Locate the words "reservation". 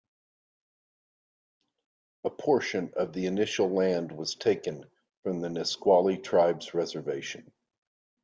6.73-7.53